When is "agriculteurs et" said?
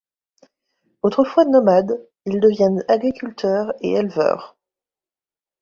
2.87-3.91